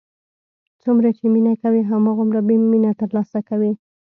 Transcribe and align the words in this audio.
څومره 0.81 1.09
چې 1.17 1.25
مینه 1.33 1.53
کوې، 1.61 1.81
هماغومره 1.91 2.39
به 2.47 2.53
مینه 2.71 2.91
تر 2.99 3.09
لاسه 3.15 3.39
کوې. 3.49 3.71